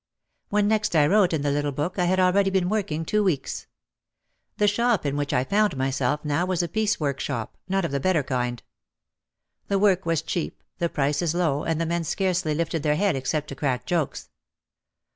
[0.49, 3.67] When next I wrote in the little book I had already been working two weeks.
[4.57, 7.91] The shop in which I found myself now was a piece work shop, not of
[7.91, 8.63] the better kind.
[9.67, 13.47] The work was cheap, the prices low and the men scarcely lifted their heads except
[13.49, 14.31] to crack jokes.